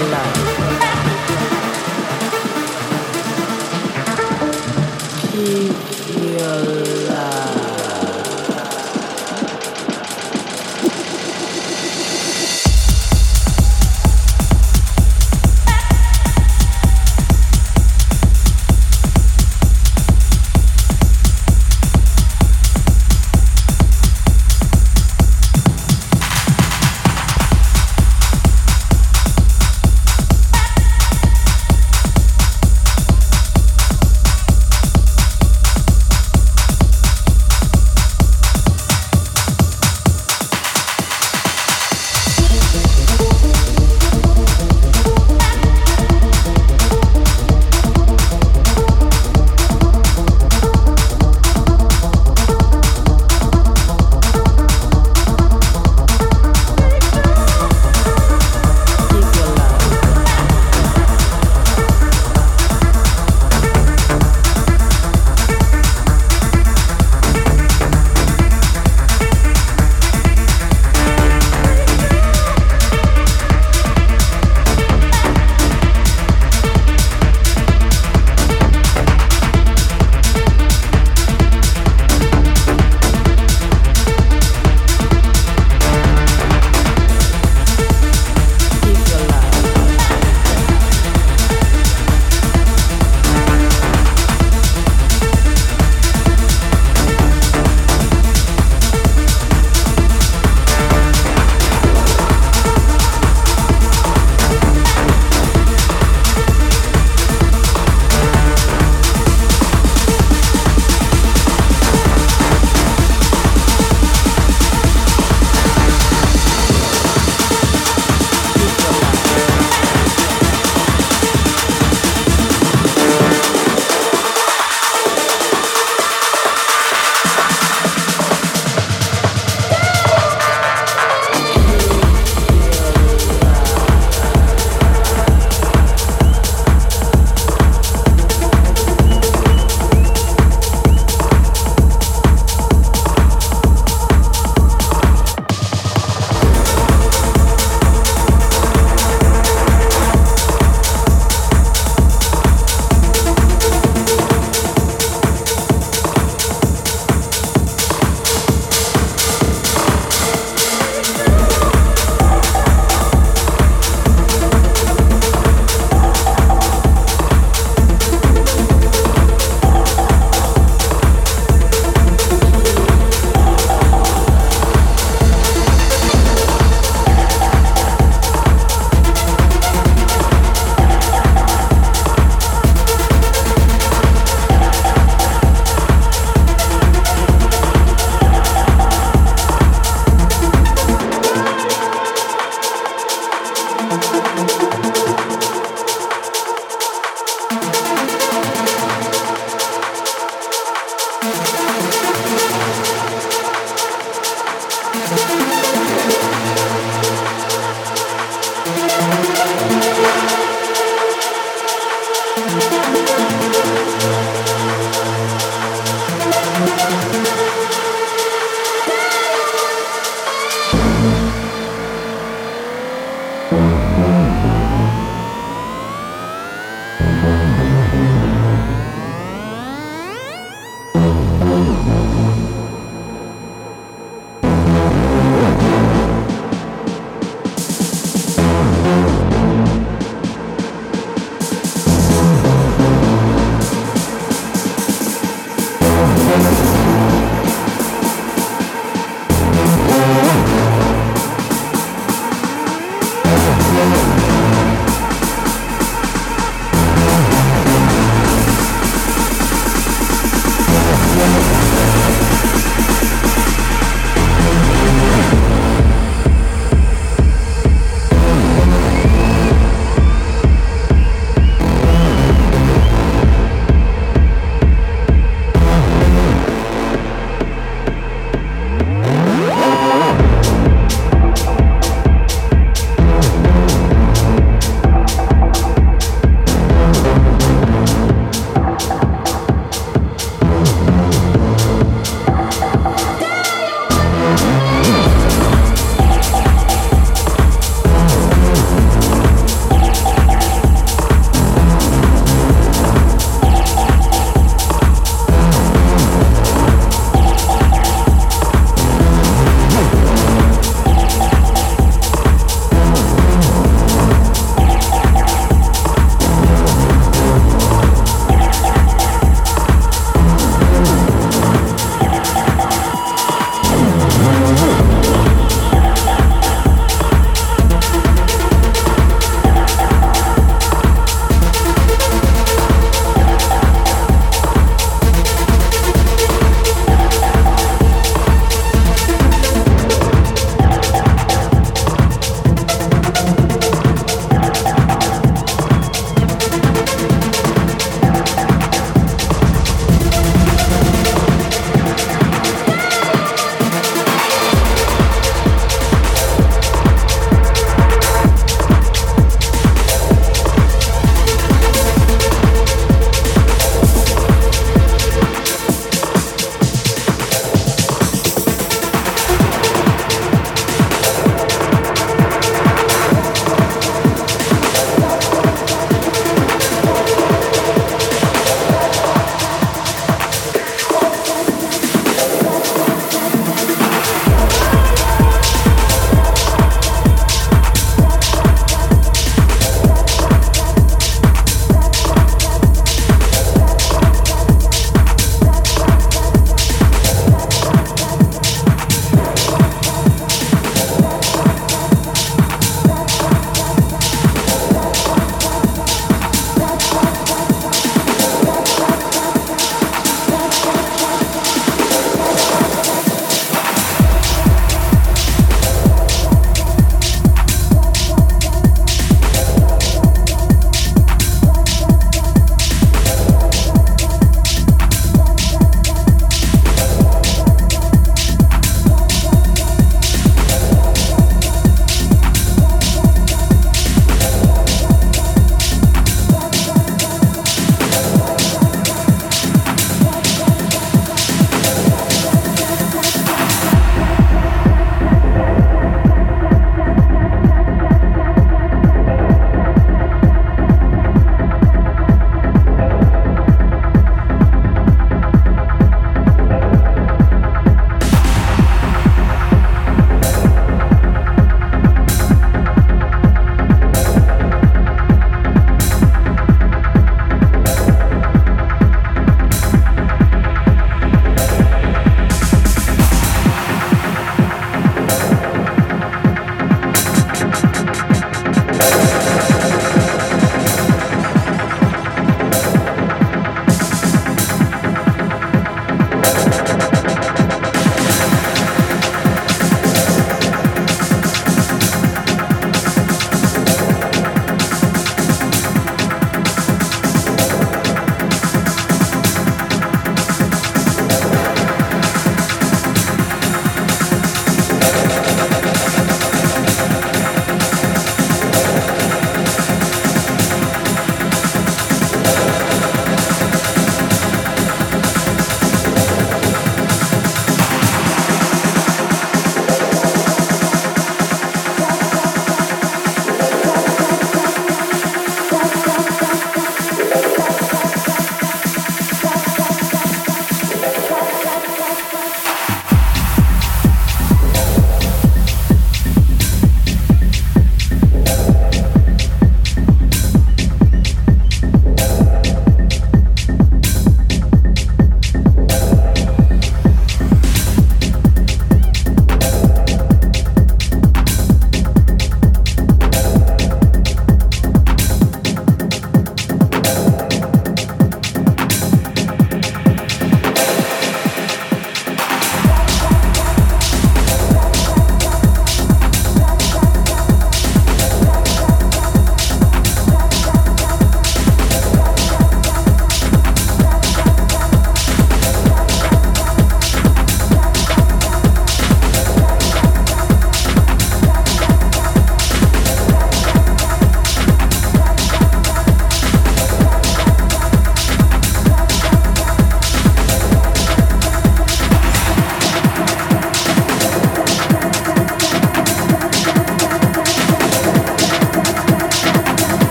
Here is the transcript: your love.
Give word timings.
your 0.00 0.08
love. 0.08 0.49